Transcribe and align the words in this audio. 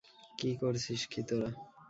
কী 0.39 0.49
করছিস 0.61 1.01
কী 1.11 1.21
তোরা? 1.27 1.49